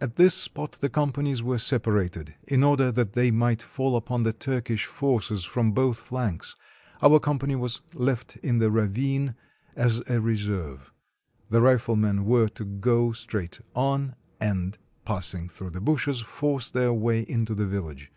[0.00, 4.32] At this spot the companies were separated, in order that they might fall upon the
[4.32, 6.56] Turkish forces from both flanks;
[7.00, 9.36] our company was left in the ravine,
[9.76, 10.92] as a reserve.
[11.50, 17.20] The riflemen were to go straight on, and, passing through the bushes, force their way
[17.20, 18.10] into the village.